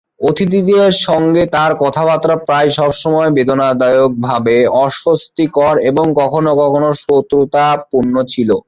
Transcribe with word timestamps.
অতিথিদের 0.21 0.91
সঙ্গে 1.07 1.43
তার 1.55 1.71
কথাবার্তা 1.83 2.35
প্রায় 2.47 2.69
সবসময়ই 2.69 3.35
বেদনাদায়কভাবে 3.37 4.55
অস্বস্তিকর 4.81 5.73
এবং 5.89 6.05
কখনো 6.21 6.51
কখনো 6.61 6.89
শত্রুতাপূর্ণ 7.01 8.15
ছিল। 8.27 8.51